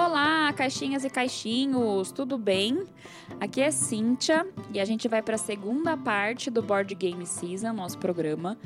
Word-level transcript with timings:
Olá, 0.00 0.52
caixinhas 0.52 1.04
e 1.04 1.10
caixinhos, 1.10 2.12
tudo 2.12 2.38
bem? 2.38 2.84
Aqui 3.40 3.60
é 3.60 3.72
Cíntia 3.72 4.46
e 4.72 4.78
a 4.78 4.84
gente 4.84 5.08
vai 5.08 5.20
para 5.20 5.34
a 5.34 5.38
segunda 5.38 5.96
parte 5.96 6.52
do 6.52 6.62
Board 6.62 6.94
Game 6.94 7.26
Season, 7.26 7.72
nosso 7.72 7.98
programa. 7.98 8.56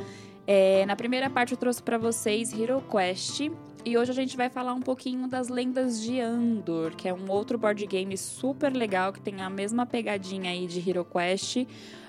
É, 0.46 0.84
na 0.84 0.95
primeira 0.95 1.30
parte 1.30 1.52
eu 1.52 1.56
trouxe 1.56 1.82
para 1.82 1.96
vocês 1.96 2.52
Hero 2.52 2.82
Quest 2.82 3.50
e 3.82 3.96
hoje 3.96 4.10
a 4.10 4.14
gente 4.14 4.37
vai 4.37 4.50
falar 4.50 4.74
um 4.74 4.82
pouquinho 4.82 5.27
das 5.27 5.48
Lendas 5.48 6.02
de 6.02 6.20
Andor, 6.20 6.95
que 6.95 7.09
é 7.09 7.14
um 7.14 7.30
outro 7.30 7.56
board 7.56 7.87
game 7.87 8.14
super 8.19 8.70
legal 8.70 9.10
que 9.10 9.23
tem 9.23 9.41
a 9.41 9.48
mesma 9.48 9.87
pegadinha 9.87 10.51
aí 10.51 10.66
de 10.66 10.87
Hero 10.87 11.02
Quest, 11.02 11.66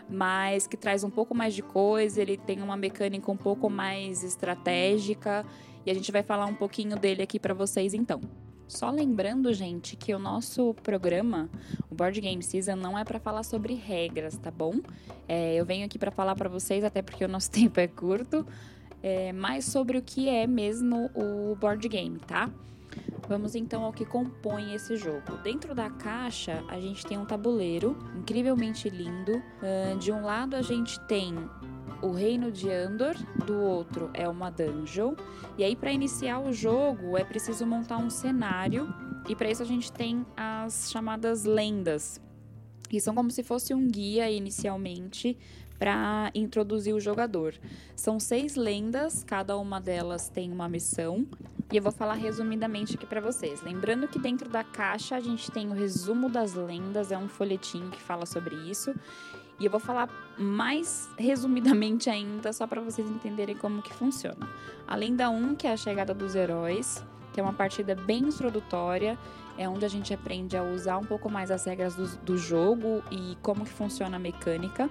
mas 0.10 0.68
que 0.68 0.76
traz 0.76 1.02
um 1.02 1.10
pouco 1.10 1.34
mais 1.34 1.54
de 1.54 1.62
coisa, 1.62 2.22
ele 2.22 2.36
tem 2.36 2.62
uma 2.62 2.76
mecânica 2.76 3.32
um 3.32 3.38
pouco 3.38 3.70
mais 3.70 4.22
estratégica 4.22 5.46
e 5.86 5.92
a 5.92 5.94
gente 5.94 6.12
vai 6.12 6.24
falar 6.24 6.46
um 6.46 6.56
pouquinho 6.56 7.00
dele 7.00 7.24
aqui 7.24 7.40
para 7.40 7.54
vocês 7.54 7.94
então. 7.94 8.20
Só 8.74 8.90
lembrando, 8.90 9.54
gente, 9.54 9.96
que 9.96 10.16
o 10.16 10.20
nosso 10.20 10.74
programa, 10.82 11.48
o 11.92 11.96
Board 11.96 12.20
Game 12.20 12.42
Season, 12.42 12.76
não 12.76 12.98
é 12.98 13.06
para 13.06 13.20
falar 13.20 13.44
sobre 13.44 13.76
regras, 13.76 14.36
tá 14.36 14.50
bom? 14.50 14.74
É, 15.28 15.54
eu 15.54 15.64
venho 15.64 15.86
aqui 15.86 16.00
para 16.00 16.10
falar 16.10 16.34
para 16.36 16.50
vocês, 16.50 16.84
até 16.84 17.04
porque 17.04 17.24
o 17.24 17.28
nosso 17.28 17.52
tempo 17.54 17.80
é 17.80 17.88
curto, 17.88 18.44
é, 19.04 19.32
mais 19.32 19.66
sobre 19.66 19.96
o 19.96 20.02
que 20.02 20.28
é 20.28 20.48
mesmo 20.48 21.12
o 21.14 21.56
board 21.56 21.88
game, 21.88 22.18
tá? 22.18 22.50
Vamos 23.30 23.54
então 23.54 23.84
ao 23.84 23.94
que 23.94 24.06
compõe 24.06 24.74
esse 24.74 24.98
jogo. 24.98 25.38
Dentro 25.44 25.76
da 25.76 25.92
caixa, 25.92 26.64
a 26.68 26.80
gente 26.80 27.06
tem 27.06 27.18
um 27.18 27.26
tabuleiro 27.26 27.96
incrivelmente 28.18 28.90
lindo. 28.90 29.42
De 30.00 30.12
um 30.12 30.24
lado, 30.24 30.56
a 30.56 30.62
gente 30.62 31.00
tem 31.08 31.34
o 32.04 32.12
reino 32.12 32.52
de 32.52 32.70
Andor, 32.70 33.16
do 33.46 33.58
outro 33.58 34.10
é 34.14 34.28
uma 34.28 34.50
dungeon. 34.50 35.16
E 35.58 35.64
aí, 35.64 35.76
para 35.76 35.92
iniciar 35.92 36.40
o 36.40 36.52
jogo, 36.52 37.18
é 37.18 37.24
preciso 37.24 37.66
montar 37.66 37.98
um 37.98 38.10
cenário. 38.10 38.94
E 39.28 39.36
para 39.36 39.50
isso, 39.50 39.64
a 39.64 39.66
gente 39.66 39.92
tem 39.92 40.26
as 40.36 40.92
chamadas 40.92 41.46
lendas, 41.46 42.22
que 42.90 43.00
são 43.00 43.16
como 43.16 43.32
se 43.32 43.42
fosse 43.42 43.74
um 43.74 43.88
guia 43.88 44.30
inicialmente 44.30 45.38
para 45.80 46.30
introduzir 46.36 46.94
o 46.94 47.00
jogador. 47.00 47.56
São 47.96 48.20
seis 48.20 48.56
lendas, 48.56 49.24
cada 49.24 49.58
uma 49.58 49.80
delas 49.80 50.28
tem 50.28 50.52
uma 50.52 50.68
missão. 50.68 51.26
E 51.72 51.78
eu 51.78 51.82
vou 51.82 51.92
falar 51.92 52.16
resumidamente 52.16 52.96
aqui 52.96 53.06
para 53.06 53.22
vocês. 53.22 53.62
Lembrando 53.64 54.08
que 54.08 54.20
dentro 54.20 54.50
da 54.50 54.64
caixa 54.64 55.16
a 55.16 55.20
gente 55.20 55.50
tem 55.52 55.70
o 55.70 55.74
resumo 55.74 56.30
das 56.30 56.54
lendas, 56.54 57.12
é 57.12 57.18
um 57.18 57.28
folhetinho 57.28 57.90
que 57.90 58.02
fala 58.02 58.26
sobre 58.26 58.56
isso. 58.70 58.94
E 59.60 59.66
eu 59.66 59.72
vou 59.72 59.80
falar 59.80 60.10
mais 60.38 61.10
resumidamente 61.18 62.10
ainda, 62.10 62.52
só 62.52 62.66
para 62.66 62.82
vocês 62.82 63.10
entenderem 63.10 63.56
como 63.56 63.82
que 63.82 63.94
funciona. 63.94 64.48
A 64.88 64.96
lenda 64.96 65.30
1, 65.30 65.56
que 65.56 65.68
é 65.68 65.74
a 65.74 65.78
chegada 65.78 66.14
dos 66.14 66.36
heróis, 66.36 67.04
que 67.32 67.40
é 67.40 67.44
uma 67.44 67.54
partida 67.54 67.96
bem 67.96 68.24
introdutória, 68.24 69.18
é 69.58 69.70
onde 69.70 69.86
a 69.86 69.88
gente 69.88 70.14
aprende 70.14 70.58
a 70.58 70.64
usar 70.64 70.98
um 70.98 71.06
pouco 71.06 71.30
mais 71.30 71.52
as 71.52 71.66
regras 71.66 71.96
do, 71.96 72.08
do 72.18 72.38
jogo 72.38 73.04
e 73.12 73.38
como 73.42 73.64
que 73.64 73.72
funciona 73.72 74.18
a 74.18 74.20
mecânica. 74.20 74.90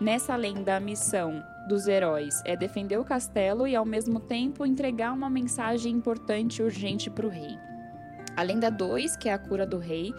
Nessa 0.00 0.36
lenda, 0.36 0.76
a 0.76 0.80
missão 0.80 1.42
dos 1.68 1.88
heróis 1.88 2.40
é 2.44 2.56
defender 2.56 2.98
o 2.98 3.04
castelo 3.04 3.66
e, 3.66 3.74
ao 3.74 3.84
mesmo 3.84 4.20
tempo, 4.20 4.64
entregar 4.64 5.12
uma 5.12 5.28
mensagem 5.28 5.92
importante 5.92 6.60
e 6.60 6.62
urgente 6.62 7.10
para 7.10 7.26
o 7.26 7.28
rei. 7.28 7.58
A 8.36 8.42
lenda 8.42 8.70
2, 8.70 9.16
que 9.16 9.28
é 9.28 9.32
a 9.32 9.38
cura 9.38 9.66
do 9.66 9.78
rei, 9.78 10.14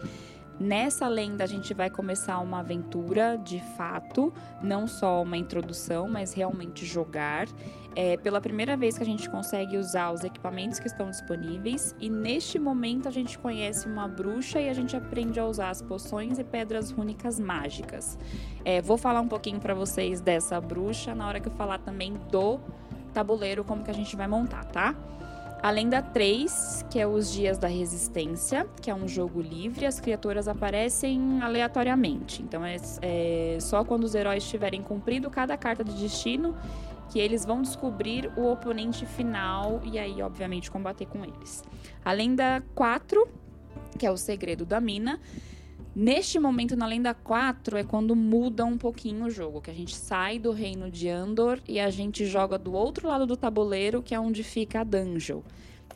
Nessa 0.60 1.08
lenda 1.08 1.46
a 1.46 1.48
gente 1.48 1.74
vai 1.74 1.90
começar 1.90 2.38
uma 2.40 2.60
aventura 2.60 3.38
de 3.38 3.62
fato, 3.78 4.34
não 4.62 4.88
só 4.88 5.24
uma 5.24 5.38
introdução, 5.38 6.10
mas 6.10 6.34
realmente 6.34 6.86
jogar. 6.86 7.48
É 7.96 8.18
pela 8.18 8.42
primeira 8.42 8.76
vez 8.76 8.98
que 8.98 9.04
a 9.04 9.06
gente 9.06 9.30
consegue 9.30 9.78
usar 9.78 10.12
os 10.12 10.24
equipamentos 10.24 10.78
que 10.78 10.88
estão 10.88 11.10
disponíveis 11.10 11.96
e 12.00 12.10
neste 12.10 12.60
momento 12.60 13.08
a 13.08 13.12
gente 13.12 13.40
conhece 13.40 13.88
uma 13.88 14.08
bruxa 14.08 14.60
e 14.60 14.70
a 14.70 14.74
gente 14.74 14.96
aprende 14.96 15.40
a 15.40 15.46
usar 15.46 15.70
as 15.70 15.82
poções 15.82 16.38
e 16.38 16.44
pedras 16.44 16.92
rúnicas 16.92 17.40
mágicas. 17.40 18.18
É, 18.66 18.82
vou 18.82 18.98
falar 18.98 19.22
um 19.22 19.28
pouquinho 19.28 19.60
para 19.60 19.74
vocês 19.74 20.20
dessa 20.20 20.60
bruxa 20.60 21.16
na 21.16 21.26
hora 21.28 21.40
que 21.40 21.48
eu 21.48 21.54
falar 21.54 21.80
também 21.80 22.14
do 22.30 22.60
tabuleiro 23.14 23.64
como 23.64 23.84
que 23.84 23.92
a 23.92 23.94
gente 23.94 24.16
vai 24.16 24.28
montar, 24.28 24.66
tá? 24.66 24.96
Além 25.62 25.90
da 25.90 26.02
3, 26.02 26.86
que 26.90 26.98
é 26.98 27.06
os 27.06 27.32
Dias 27.32 27.58
da 27.58 27.68
Resistência, 27.68 28.66
que 28.82 28.90
é 28.90 28.96
um 28.96 29.08
jogo 29.08 29.42
livre, 29.42 29.86
as 29.86 30.00
criaturas 30.00 30.48
aparecem 30.48 31.42
aleatoriamente. 31.42 32.42
Então 32.42 32.64
é, 32.64 32.78
é 33.02 33.58
só 33.60 33.84
quando 33.84 34.06
os 34.06 34.16
heróis 34.16 34.48
tiverem 34.48 34.82
cumprido 34.82 35.30
cada 35.30 35.58
carta 35.58 35.84
de 35.84 35.94
destino 35.94 36.56
que 37.10 37.20
eles 37.20 37.44
vão 37.44 37.62
descobrir 37.62 38.32
o 38.38 38.50
oponente 38.50 39.06
final 39.06 39.82
e 39.84 40.00
aí, 40.00 40.22
obviamente, 40.22 40.72
combater 40.72 41.08
com 41.08 41.26
eles. 41.26 41.64
Além 42.06 42.36
da 42.36 42.62
4, 42.74 43.28
que 43.98 44.06
é 44.06 44.12
o 44.12 44.16
Segredo 44.18 44.66
da 44.66 44.80
Mina, 44.80 45.20
Neste 45.96 46.40
momento, 46.40 46.76
na 46.76 46.86
Lenda 46.86 47.14
4, 47.14 47.78
é 47.78 47.84
quando 47.84 48.16
muda 48.16 48.64
um 48.64 48.78
pouquinho 48.78 49.26
o 49.26 49.30
jogo, 49.30 49.62
que 49.62 49.72
a 49.72 49.74
gente 49.74 49.96
sai 49.96 50.38
do 50.38 50.52
reino 50.52 50.90
de 50.90 51.10
Andor 51.10 51.60
e 51.68 51.80
a 51.80 51.90
gente 51.90 52.26
joga 52.26 52.58
do 52.58 52.74
outro 52.74 53.08
lado 53.08 53.26
do 53.26 53.36
tabuleiro, 53.36 54.02
que 54.02 54.14
é 54.14 54.20
onde 54.20 54.44
fica 54.44 54.82
a 54.82 54.84
dungeon. 54.84 55.42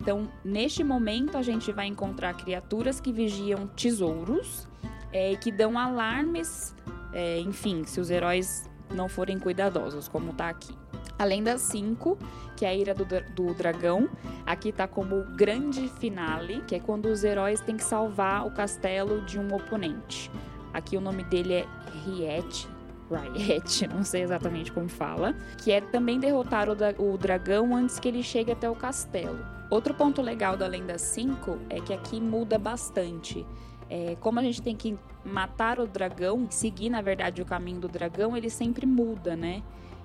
Então, 0.01 0.27
neste 0.43 0.83
momento, 0.83 1.37
a 1.37 1.43
gente 1.43 1.71
vai 1.71 1.85
encontrar 1.85 2.33
criaturas 2.33 2.99
que 2.99 3.13
vigiam 3.13 3.67
tesouros 3.67 4.67
é, 5.13 5.35
que 5.35 5.51
dão 5.51 5.77
alarmes, 5.77 6.75
é, 7.13 7.39
enfim, 7.39 7.83
se 7.85 7.99
os 7.99 8.09
heróis 8.09 8.69
não 8.93 9.07
forem 9.07 9.37
cuidadosos, 9.37 10.07
como 10.07 10.33
tá 10.33 10.49
aqui. 10.49 10.75
Além 11.23 11.41
das 11.41 11.61
cinco, 11.61 12.17
que 12.53 12.65
é 12.65 12.67
a 12.67 12.75
ira 12.75 12.93
do, 12.93 13.05
do 13.05 13.53
dragão, 13.53 14.09
aqui 14.45 14.73
tá 14.73 14.85
como 14.85 15.19
o 15.19 15.23
grande 15.23 15.87
finale, 15.87 16.61
que 16.67 16.75
é 16.75 16.81
quando 16.81 17.05
os 17.05 17.23
heróis 17.23 17.61
têm 17.61 17.77
que 17.77 17.83
salvar 17.85 18.45
o 18.45 18.51
castelo 18.51 19.21
de 19.21 19.39
um 19.39 19.55
oponente. 19.55 20.29
Aqui 20.73 20.97
o 20.97 21.01
nome 21.01 21.23
dele 21.23 21.53
é 21.53 21.65
Riet, 22.03 22.67
Riot, 23.09 23.87
não 23.95 24.03
sei 24.03 24.23
exatamente 24.23 24.69
como 24.69 24.89
fala, 24.89 25.33
que 25.63 25.71
é 25.71 25.79
também 25.79 26.19
derrotar 26.19 26.67
o, 26.67 26.73
o, 26.73 27.17
dragão 27.17 27.73
antes 27.73 27.99
que 27.99 28.09
ele 28.09 28.21
chegue 28.21 28.51
até 28.51 28.69
o 28.69 28.75
castelo. 28.75 29.45
Outro 29.69 29.93
ponto 29.93 30.21
legal 30.21 30.57
da 30.57 30.67
Lenda 30.67 30.97
5 30.97 31.57
é 31.69 31.79
que 31.79 31.93
aqui 31.93 32.19
muda 32.19 32.57
bastante. 32.57 33.47
É, 33.89 34.17
como 34.19 34.41
a 34.41 34.43
gente 34.43 34.61
tem 34.61 34.75
que 34.75 34.99
matar 35.23 35.79
o 35.79 35.87
dragão, 35.87 36.47
seguir 36.49 36.89
na 36.89 37.01
verdade 37.01 37.41
o 37.41 37.45
caminho 37.45 37.79
do 37.79 37.87
dragão, 37.87 38.35
ele 38.35 38.49
sempre 38.49 38.85
muda, 38.85 39.37
né? 39.37 39.63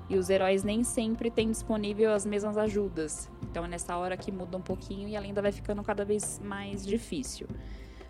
E 0.08 0.16
os 0.16 0.30
heróis 0.30 0.64
nem 0.64 0.82
sempre 0.82 1.30
têm 1.30 1.50
disponível 1.50 2.12
as 2.12 2.24
mesmas 2.24 2.56
ajudas. 2.56 3.30
Então 3.42 3.64
é 3.64 3.68
nessa 3.68 3.96
hora 3.96 4.16
que 4.16 4.32
muda 4.32 4.56
um 4.56 4.62
pouquinho 4.62 5.08
e 5.08 5.16
a 5.16 5.20
lenda 5.20 5.42
vai 5.42 5.52
ficando 5.52 5.82
cada 5.82 6.04
vez 6.04 6.40
mais 6.42 6.86
difícil. 6.86 7.46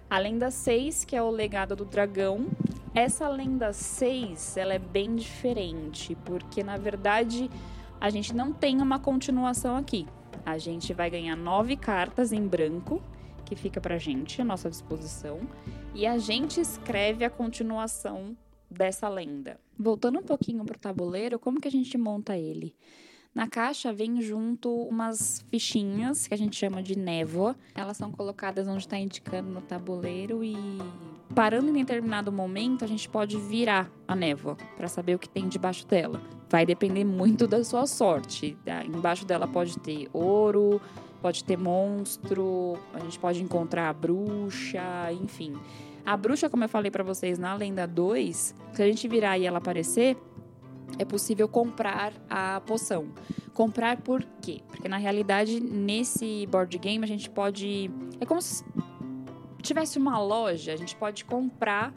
A 0.08 0.18
lenda 0.18 0.50
6, 0.50 1.04
que 1.04 1.16
é 1.16 1.22
o 1.22 1.28
legado 1.28 1.76
do 1.76 1.84
dragão. 1.84 2.46
Essa 2.94 3.28
lenda 3.28 3.72
6, 3.72 4.56
ela 4.56 4.74
é 4.74 4.78
bem 4.78 5.16
diferente, 5.16 6.16
porque 6.24 6.62
na 6.62 6.76
verdade 6.76 7.50
a 8.00 8.08
gente 8.08 8.34
não 8.34 8.52
tem 8.52 8.80
uma 8.80 8.98
continuação 8.98 9.76
aqui. 9.76 10.06
A 10.46 10.56
gente 10.56 10.94
vai 10.94 11.10
ganhar 11.10 11.36
nove 11.36 11.76
cartas 11.76 12.32
em 12.32 12.46
branco, 12.46 13.02
que 13.44 13.54
fica 13.54 13.80
pra 13.80 13.98
gente 13.98 14.40
à 14.40 14.44
nossa 14.44 14.70
disposição, 14.70 15.40
e 15.94 16.06
a 16.06 16.16
gente 16.16 16.60
escreve 16.60 17.24
a 17.24 17.30
continuação 17.30 18.36
dessa 18.70 19.08
lenda. 19.08 19.58
Voltando 19.78 20.18
um 20.18 20.22
pouquinho 20.22 20.64
para 20.64 20.76
o 20.76 20.80
tabuleiro, 20.80 21.38
como 21.38 21.60
que 21.60 21.68
a 21.68 21.70
gente 21.70 21.96
monta 21.96 22.36
ele? 22.36 22.74
Na 23.34 23.46
caixa 23.46 23.92
vem 23.92 24.20
junto 24.20 24.68
umas 24.68 25.44
fichinhas 25.48 26.26
que 26.26 26.34
a 26.34 26.36
gente 26.36 26.56
chama 26.56 26.82
de 26.82 26.98
névoa. 26.98 27.54
Elas 27.74 27.96
são 27.96 28.10
colocadas 28.10 28.66
onde 28.66 28.80
está 28.80 28.98
indicando 28.98 29.48
no 29.48 29.60
tabuleiro 29.60 30.42
e 30.42 30.56
parando 31.34 31.68
em 31.68 31.74
determinado 31.74 32.32
momento 32.32 32.84
a 32.84 32.88
gente 32.88 33.08
pode 33.08 33.36
virar 33.36 33.88
a 34.08 34.16
névoa 34.16 34.56
para 34.76 34.88
saber 34.88 35.14
o 35.14 35.18
que 35.18 35.28
tem 35.28 35.46
debaixo 35.46 35.86
dela. 35.86 36.20
Vai 36.50 36.66
depender 36.66 37.04
muito 37.04 37.46
da 37.46 37.62
sua 37.62 37.86
sorte. 37.86 38.56
Embaixo 38.84 39.24
dela 39.24 39.46
pode 39.46 39.78
ter 39.78 40.08
ouro, 40.12 40.80
pode 41.22 41.44
ter 41.44 41.56
monstro, 41.56 42.76
a 42.92 42.98
gente 42.98 43.20
pode 43.20 43.40
encontrar 43.40 43.90
a 43.90 43.92
bruxa, 43.92 45.12
enfim. 45.12 45.54
A 46.08 46.16
bruxa, 46.16 46.48
como 46.48 46.64
eu 46.64 46.70
falei 46.70 46.90
para 46.90 47.04
vocês 47.04 47.38
na 47.38 47.54
Lenda 47.54 47.86
2, 47.86 48.54
se 48.72 48.82
a 48.82 48.86
gente 48.86 49.06
virar 49.06 49.36
e 49.36 49.44
ela 49.44 49.58
aparecer, 49.58 50.16
é 50.98 51.04
possível 51.04 51.46
comprar 51.46 52.14
a 52.30 52.62
poção. 52.62 53.08
Comprar 53.52 53.98
por 53.98 54.24
quê? 54.40 54.62
Porque 54.68 54.88
na 54.88 54.96
realidade, 54.96 55.60
nesse 55.60 56.46
board 56.46 56.78
game, 56.78 57.04
a 57.04 57.06
gente 57.06 57.28
pode. 57.28 57.90
É 58.18 58.24
como 58.24 58.40
se 58.40 58.64
tivesse 59.60 59.98
uma 59.98 60.18
loja, 60.18 60.72
a 60.72 60.76
gente 60.76 60.96
pode 60.96 61.26
comprar 61.26 61.92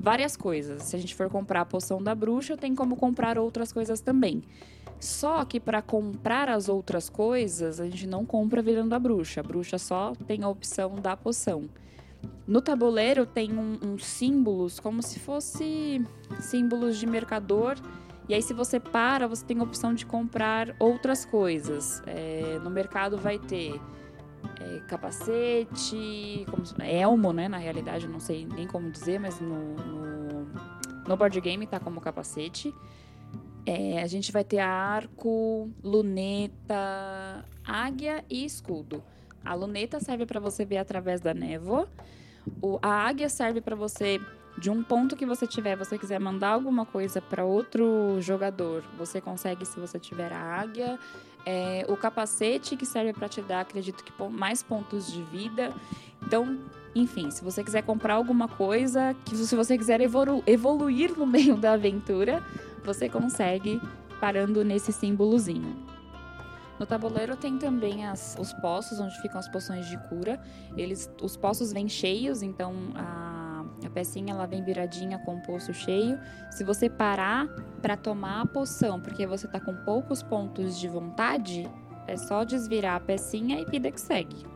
várias 0.00 0.36
coisas. 0.36 0.82
Se 0.82 0.96
a 0.96 0.98
gente 0.98 1.14
for 1.14 1.30
comprar 1.30 1.60
a 1.60 1.64
poção 1.64 2.02
da 2.02 2.12
bruxa, 2.12 2.56
tem 2.56 2.74
como 2.74 2.96
comprar 2.96 3.38
outras 3.38 3.72
coisas 3.72 4.00
também. 4.00 4.42
Só 4.98 5.44
que 5.44 5.60
para 5.60 5.80
comprar 5.80 6.48
as 6.48 6.68
outras 6.68 7.08
coisas, 7.08 7.78
a 7.78 7.84
gente 7.84 8.08
não 8.08 8.26
compra 8.26 8.60
virando 8.60 8.92
a 8.96 8.98
bruxa. 8.98 9.42
A 9.42 9.44
bruxa 9.44 9.78
só 9.78 10.12
tem 10.26 10.42
a 10.42 10.48
opção 10.48 10.96
da 10.96 11.16
poção. 11.16 11.68
No 12.46 12.60
tabuleiro 12.60 13.26
tem 13.26 13.52
uns 13.52 13.82
um, 13.82 13.94
um 13.94 13.98
símbolos 13.98 14.78
como 14.78 15.02
se 15.02 15.18
fosse 15.18 16.04
símbolos 16.40 16.98
de 16.98 17.06
mercador. 17.06 17.76
E 18.28 18.34
aí, 18.34 18.40
se 18.40 18.54
você 18.54 18.80
para, 18.80 19.26
você 19.28 19.44
tem 19.44 19.58
a 19.58 19.62
opção 19.62 19.92
de 19.92 20.06
comprar 20.06 20.74
outras 20.78 21.24
coisas. 21.24 22.02
É, 22.06 22.58
no 22.62 22.70
mercado 22.70 23.18
vai 23.18 23.38
ter 23.38 23.78
é, 24.60 24.80
capacete, 24.88 26.46
como, 26.50 26.62
elmo, 26.82 27.32
né? 27.32 27.48
Na 27.48 27.58
realidade, 27.58 28.08
não 28.08 28.20
sei 28.20 28.46
nem 28.46 28.66
como 28.66 28.90
dizer, 28.90 29.20
mas 29.20 29.40
no, 29.40 29.74
no, 29.74 30.46
no 31.06 31.16
board 31.16 31.38
game 31.40 31.66
tá 31.66 31.78
como 31.78 32.00
capacete. 32.00 32.74
É, 33.66 34.02
a 34.02 34.06
gente 34.06 34.30
vai 34.30 34.44
ter 34.44 34.58
arco, 34.58 35.70
luneta, 35.82 37.44
águia 37.64 38.24
e 38.28 38.44
escudo. 38.44 39.02
A 39.44 39.54
luneta 39.54 40.00
serve 40.00 40.26
para 40.26 40.40
você 40.40 40.64
ver 40.64 40.78
através 40.78 41.20
da 41.20 41.34
névoa. 41.34 41.88
O, 42.60 42.78
a 42.82 43.06
águia 43.06 43.28
serve 43.28 43.60
para 43.60 43.76
você 43.76 44.20
de 44.56 44.70
um 44.70 44.82
ponto 44.82 45.16
que 45.16 45.26
você 45.26 45.46
tiver, 45.46 45.76
você 45.76 45.98
quiser 45.98 46.20
mandar 46.20 46.50
alguma 46.50 46.86
coisa 46.86 47.20
para 47.20 47.44
outro 47.44 48.16
jogador, 48.20 48.84
você 48.96 49.20
consegue 49.20 49.64
se 49.64 49.78
você 49.80 49.98
tiver 49.98 50.32
a 50.32 50.38
águia. 50.38 50.98
É, 51.46 51.84
o 51.88 51.96
capacete 51.96 52.74
que 52.76 52.86
serve 52.86 53.12
para 53.12 53.28
te 53.28 53.42
dar, 53.42 53.60
acredito 53.60 54.02
que 54.02 54.12
mais 54.30 54.62
pontos 54.62 55.12
de 55.12 55.22
vida. 55.24 55.74
Então, 56.22 56.58
enfim, 56.94 57.30
se 57.30 57.44
você 57.44 57.62
quiser 57.62 57.82
comprar 57.82 58.14
alguma 58.14 58.48
coisa, 58.48 59.14
que 59.24 59.36
se 59.36 59.54
você 59.54 59.76
quiser 59.76 60.00
evolu 60.00 60.42
evoluir 60.46 61.16
no 61.18 61.26
meio 61.26 61.56
da 61.56 61.72
aventura, 61.72 62.42
você 62.82 63.08
consegue 63.08 63.80
parando 64.20 64.64
nesse 64.64 64.92
símbolozinho. 64.92 65.93
No 66.78 66.86
tabuleiro 66.86 67.36
tem 67.36 67.58
também 67.58 68.06
as, 68.06 68.36
os 68.38 68.52
poços 68.52 68.98
onde 68.98 69.20
ficam 69.20 69.38
as 69.38 69.48
poções 69.48 69.86
de 69.86 69.96
cura. 70.08 70.40
Eles, 70.76 71.10
os 71.22 71.36
poços 71.36 71.72
vêm 71.72 71.88
cheios, 71.88 72.42
então 72.42 72.74
a, 72.94 73.64
a 73.84 73.90
pecinha 73.90 74.32
ela 74.34 74.46
vem 74.46 74.62
viradinha 74.64 75.18
com 75.20 75.36
o 75.36 75.42
poço 75.42 75.72
cheio. 75.72 76.18
Se 76.50 76.64
você 76.64 76.88
parar 76.90 77.46
para 77.80 77.96
tomar 77.96 78.42
a 78.42 78.46
poção, 78.46 79.00
porque 79.00 79.26
você 79.26 79.46
tá 79.46 79.60
com 79.60 79.74
poucos 79.84 80.22
pontos 80.22 80.78
de 80.78 80.88
vontade, 80.88 81.70
é 82.06 82.16
só 82.16 82.44
desvirar 82.44 82.96
a 82.96 83.00
pecinha 83.00 83.60
e 83.60 83.64
vida 83.64 83.90
que 83.90 84.00
segue. 84.00 84.53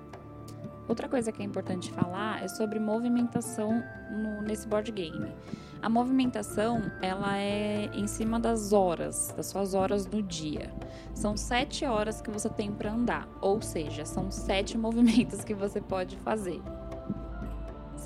Outra 0.89 1.09
coisa 1.09 1.31
que 1.31 1.43
é 1.43 1.45
importante 1.45 1.93
falar 1.93 2.43
é 2.43 2.49
sobre 2.49 2.79
movimentação 2.79 3.85
no, 4.11 4.41
nesse 4.41 4.67
board 4.67 4.91
game. 4.91 5.35
A 5.83 5.89
movimentação 5.89 6.91
ela 7.03 7.37
é 7.37 7.91
em 7.93 8.07
cima 8.07 8.41
das 8.41 8.73
horas, 8.73 9.33
das 9.37 9.47
suas 9.47 9.75
horas 9.75 10.07
no 10.07 10.23
dia. 10.23 10.73
São 11.15 11.37
sete 11.37 11.85
horas 11.85 12.21
que 12.23 12.31
você 12.31 12.49
tem 12.49 12.73
para 12.73 12.93
andar, 12.93 13.29
ou 13.41 13.61
seja, 13.61 14.05
são 14.05 14.31
sete 14.31 14.77
movimentos 14.79 15.45
que 15.45 15.55
você 15.55 15.81
pode 15.81 16.17
fazer. 16.17 16.61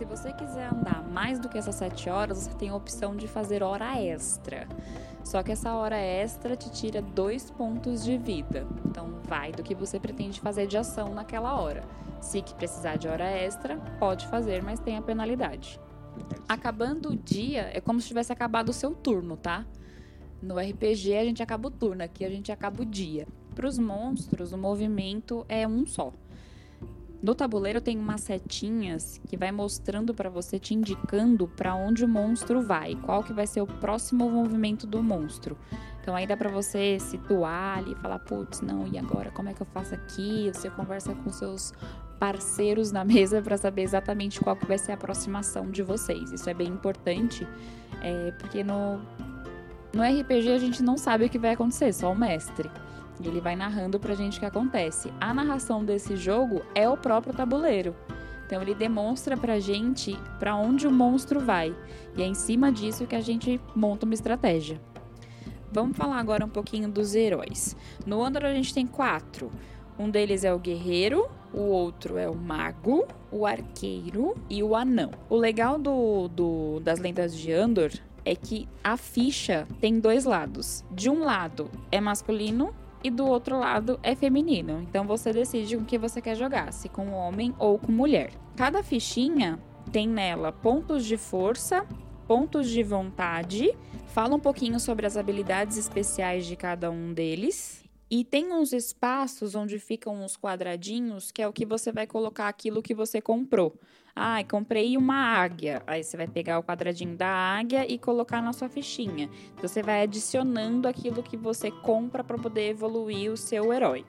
Se 0.02 0.06
você 0.06 0.32
quiser 0.32 0.66
andar 0.66 1.00
mais 1.08 1.38
do 1.38 1.48
que 1.48 1.56
essas 1.56 1.76
sete 1.76 2.10
horas, 2.10 2.38
você 2.38 2.52
tem 2.54 2.70
a 2.70 2.74
opção 2.74 3.14
de 3.14 3.28
fazer 3.28 3.62
hora 3.62 4.02
extra. 4.02 4.66
Só 5.22 5.44
que 5.44 5.52
essa 5.52 5.74
hora 5.74 5.96
extra 5.96 6.56
te 6.56 6.72
tira 6.72 7.00
dois 7.00 7.52
pontos 7.52 8.02
de 8.02 8.18
vida. 8.18 8.66
Então, 8.84 9.20
vai 9.22 9.52
do 9.52 9.62
que 9.62 9.76
você 9.76 10.00
pretende 10.00 10.40
fazer 10.40 10.66
de 10.66 10.76
ação 10.76 11.14
naquela 11.14 11.54
hora. 11.54 11.84
Se 12.20 12.42
precisar 12.42 12.96
de 12.96 13.06
hora 13.06 13.30
extra, 13.30 13.76
pode 14.00 14.26
fazer, 14.26 14.60
mas 14.60 14.80
tem 14.80 14.96
a 14.96 15.02
penalidade. 15.02 15.78
Acabando 16.48 17.10
o 17.10 17.16
dia, 17.16 17.70
é 17.72 17.80
como 17.80 18.00
se 18.00 18.08
tivesse 18.08 18.32
acabado 18.32 18.70
o 18.70 18.74
seu 18.74 18.96
turno, 18.96 19.36
tá? 19.36 19.64
No 20.42 20.58
RPG 20.58 21.16
a 21.16 21.24
gente 21.24 21.44
acaba 21.44 21.68
o 21.68 21.70
turno, 21.70 22.02
aqui 22.02 22.24
a 22.24 22.28
gente 22.28 22.50
acaba 22.50 22.82
o 22.82 22.84
dia. 22.84 23.24
Para 23.54 23.68
os 23.68 23.78
monstros, 23.78 24.52
o 24.52 24.58
movimento 24.58 25.46
é 25.48 25.64
um 25.64 25.86
só. 25.86 26.12
No 27.22 27.36
tabuleiro 27.36 27.80
tem 27.80 27.96
umas 27.96 28.22
setinhas 28.22 29.20
que 29.28 29.36
vai 29.36 29.52
mostrando 29.52 30.12
para 30.12 30.28
você, 30.28 30.58
te 30.58 30.74
indicando 30.74 31.46
para 31.46 31.72
onde 31.72 32.04
o 32.04 32.08
monstro 32.08 32.60
vai, 32.60 32.96
qual 32.96 33.22
que 33.22 33.32
vai 33.32 33.46
ser 33.46 33.60
o 33.60 33.66
próximo 33.66 34.28
movimento 34.28 34.88
do 34.88 35.00
monstro. 35.00 35.56
Então 36.00 36.16
aí 36.16 36.26
dá 36.26 36.36
para 36.36 36.50
você 36.50 36.98
situar 36.98 37.78
ali 37.78 37.92
e 37.92 37.94
falar, 37.94 38.18
putz, 38.18 38.60
não, 38.60 38.88
e 38.88 38.98
agora 38.98 39.30
como 39.30 39.48
é 39.48 39.54
que 39.54 39.62
eu 39.62 39.66
faço 39.66 39.94
aqui? 39.94 40.50
Você 40.52 40.68
conversa 40.68 41.14
com 41.14 41.30
seus 41.30 41.72
parceiros 42.18 42.90
na 42.90 43.04
mesa 43.06 43.40
para 43.40 43.56
saber 43.56 43.82
exatamente 43.82 44.40
qual 44.40 44.56
que 44.56 44.66
vai 44.66 44.76
ser 44.76 44.90
a 44.90 44.94
aproximação 44.94 45.70
de 45.70 45.84
vocês. 45.84 46.32
Isso 46.32 46.50
é 46.50 46.54
bem 46.54 46.66
importante, 46.66 47.46
é, 48.02 48.32
porque 48.32 48.64
no, 48.64 49.00
no 49.94 50.02
RPG 50.02 50.50
a 50.50 50.58
gente 50.58 50.82
não 50.82 50.98
sabe 50.98 51.26
o 51.26 51.30
que 51.30 51.38
vai 51.38 51.52
acontecer, 51.52 51.92
só 51.92 52.10
o 52.10 52.16
mestre. 52.16 52.68
Ele 53.20 53.40
vai 53.40 53.56
narrando 53.56 53.98
pra 53.98 54.14
gente 54.14 54.36
o 54.36 54.40
que 54.40 54.46
acontece. 54.46 55.12
A 55.20 55.32
narração 55.32 55.84
desse 55.84 56.16
jogo 56.16 56.62
é 56.74 56.88
o 56.88 56.96
próprio 56.96 57.34
tabuleiro. 57.34 57.94
Então 58.46 58.60
ele 58.60 58.74
demonstra 58.74 59.36
pra 59.36 59.58
gente 59.58 60.18
para 60.38 60.54
onde 60.54 60.86
o 60.86 60.92
monstro 60.92 61.40
vai. 61.40 61.74
E 62.16 62.22
é 62.22 62.26
em 62.26 62.34
cima 62.34 62.70
disso 62.70 63.06
que 63.06 63.16
a 63.16 63.20
gente 63.20 63.60
monta 63.74 64.04
uma 64.04 64.14
estratégia. 64.14 64.80
Vamos 65.72 65.96
falar 65.96 66.18
agora 66.18 66.44
um 66.44 66.50
pouquinho 66.50 66.88
dos 66.88 67.14
heróis. 67.14 67.74
No 68.04 68.22
Andor 68.22 68.44
a 68.44 68.52
gente 68.52 68.74
tem 68.74 68.86
quatro. 68.86 69.50
Um 69.98 70.10
deles 70.10 70.44
é 70.44 70.52
o 70.52 70.58
guerreiro, 70.58 71.30
o 71.52 71.60
outro 71.60 72.18
é 72.18 72.28
o 72.28 72.34
mago, 72.34 73.06
o 73.30 73.46
arqueiro 73.46 74.34
e 74.50 74.62
o 74.62 74.74
anão. 74.74 75.12
O 75.30 75.36
legal 75.36 75.78
do, 75.78 76.28
do, 76.28 76.80
das 76.80 76.98
lendas 76.98 77.34
de 77.34 77.52
Andor 77.52 77.90
é 78.24 78.34
que 78.34 78.68
a 78.84 78.96
ficha 78.96 79.66
tem 79.80 79.98
dois 79.98 80.24
lados. 80.24 80.84
De 80.90 81.08
um 81.08 81.24
lado 81.24 81.70
é 81.90 82.00
masculino 82.00 82.74
e 83.02 83.10
do 83.10 83.26
outro 83.26 83.58
lado 83.58 83.98
é 84.02 84.14
feminino. 84.14 84.82
Então 84.82 85.06
você 85.06 85.32
decide 85.32 85.76
com 85.76 85.84
que 85.84 85.98
você 85.98 86.20
quer 86.20 86.36
jogar, 86.36 86.72
se 86.72 86.88
com 86.88 87.12
homem 87.12 87.54
ou 87.58 87.78
com 87.78 87.92
mulher. 87.92 88.30
Cada 88.56 88.82
fichinha 88.82 89.58
tem 89.90 90.08
nela 90.08 90.52
pontos 90.52 91.04
de 91.04 91.16
força, 91.16 91.86
pontos 92.26 92.68
de 92.68 92.82
vontade, 92.82 93.74
fala 94.06 94.36
um 94.36 94.40
pouquinho 94.40 94.78
sobre 94.78 95.06
as 95.06 95.16
habilidades 95.16 95.76
especiais 95.76 96.46
de 96.46 96.56
cada 96.56 96.90
um 96.90 97.12
deles. 97.12 97.81
E 98.14 98.24
tem 98.24 98.52
uns 98.52 98.74
espaços 98.74 99.54
onde 99.54 99.78
ficam 99.78 100.22
uns 100.22 100.36
quadradinhos 100.36 101.30
que 101.30 101.40
é 101.40 101.48
o 101.48 101.52
que 101.52 101.64
você 101.64 101.90
vai 101.90 102.06
colocar 102.06 102.46
aquilo 102.46 102.82
que 102.82 102.92
você 102.92 103.22
comprou. 103.22 103.74
Ah, 104.14 104.44
comprei 104.44 104.98
uma 104.98 105.14
águia. 105.14 105.82
Aí 105.86 106.04
você 106.04 106.18
vai 106.18 106.28
pegar 106.28 106.58
o 106.58 106.62
quadradinho 106.62 107.16
da 107.16 107.26
águia 107.26 107.90
e 107.90 107.96
colocar 107.96 108.42
na 108.42 108.52
sua 108.52 108.68
fichinha. 108.68 109.30
Então 109.54 109.66
você 109.66 109.82
vai 109.82 110.02
adicionando 110.02 110.86
aquilo 110.86 111.22
que 111.22 111.38
você 111.38 111.70
compra 111.70 112.22
para 112.22 112.36
poder 112.36 112.68
evoluir 112.68 113.32
o 113.32 113.36
seu 113.38 113.72
herói. 113.72 114.04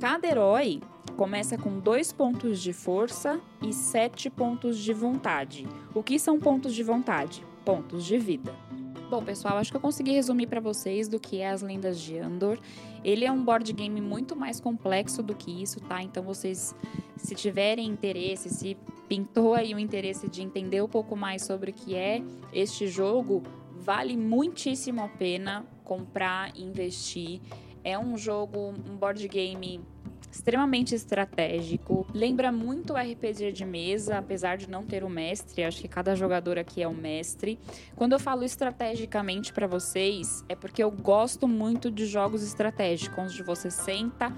Cada 0.00 0.28
herói 0.28 0.80
começa 1.16 1.58
com 1.58 1.80
dois 1.80 2.12
pontos 2.12 2.62
de 2.62 2.72
força 2.72 3.40
e 3.60 3.72
sete 3.72 4.30
pontos 4.30 4.78
de 4.78 4.92
vontade. 4.92 5.66
O 5.92 6.00
que 6.00 6.16
são 6.16 6.38
pontos 6.38 6.72
de 6.72 6.84
vontade? 6.84 7.44
Pontos 7.64 8.04
de 8.04 8.18
vida. 8.18 8.65
Bom, 9.08 9.22
pessoal, 9.22 9.56
acho 9.58 9.70
que 9.70 9.76
eu 9.76 9.80
consegui 9.80 10.10
resumir 10.10 10.48
para 10.48 10.58
vocês 10.58 11.06
do 11.06 11.20
que 11.20 11.40
é 11.40 11.50
as 11.50 11.62
Lendas 11.62 12.00
de 12.00 12.18
Andor. 12.18 12.58
Ele 13.04 13.24
é 13.24 13.30
um 13.30 13.44
board 13.44 13.72
game 13.72 14.00
muito 14.00 14.34
mais 14.34 14.58
complexo 14.60 15.22
do 15.22 15.32
que 15.32 15.62
isso, 15.62 15.78
tá? 15.80 16.02
Então 16.02 16.24
vocês, 16.24 16.74
se 17.16 17.32
tiverem 17.36 17.86
interesse, 17.86 18.50
se 18.50 18.76
pintou 19.08 19.54
aí 19.54 19.72
o 19.72 19.78
interesse 19.78 20.28
de 20.28 20.42
entender 20.42 20.82
um 20.82 20.88
pouco 20.88 21.14
mais 21.14 21.44
sobre 21.44 21.70
o 21.70 21.74
que 21.74 21.94
é 21.94 22.20
este 22.52 22.88
jogo, 22.88 23.44
vale 23.76 24.16
muitíssimo 24.16 25.00
a 25.00 25.08
pena 25.08 25.64
comprar 25.84 26.50
investir. 26.56 27.40
É 27.84 27.96
um 27.96 28.18
jogo, 28.18 28.74
um 28.90 28.96
board 28.96 29.28
game 29.28 29.80
extremamente 30.30 30.94
estratégico. 30.94 32.06
Lembra 32.14 32.52
muito 32.52 32.92
o 32.92 32.96
RPG 32.96 33.52
de 33.52 33.64
mesa, 33.64 34.18
apesar 34.18 34.56
de 34.56 34.68
não 34.68 34.84
ter 34.84 35.04
o 35.04 35.08
mestre. 35.08 35.64
Acho 35.64 35.80
que 35.80 35.88
cada 35.88 36.14
jogador 36.14 36.58
aqui 36.58 36.82
é 36.82 36.88
o 36.88 36.94
mestre. 36.94 37.58
Quando 37.94 38.12
eu 38.12 38.18
falo 38.18 38.44
estrategicamente 38.44 39.52
para 39.52 39.66
vocês, 39.66 40.44
é 40.48 40.54
porque 40.54 40.82
eu 40.82 40.90
gosto 40.90 41.48
muito 41.48 41.90
de 41.90 42.06
jogos 42.06 42.42
estratégicos, 42.42 43.18
onde 43.18 43.42
você 43.42 43.70
senta, 43.70 44.32